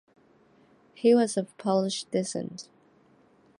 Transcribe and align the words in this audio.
He 0.95 1.13
was 1.13 1.37
of 1.37 1.55
Polish 1.59 2.05
descent. 2.05 2.69